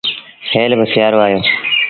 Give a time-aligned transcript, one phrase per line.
[0.53, 1.39] هيل با سيٚآرو آيو